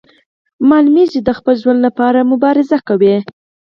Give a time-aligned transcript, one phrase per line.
[0.67, 3.15] ښکاري د خپل ژوند لپاره مبارزه کوي.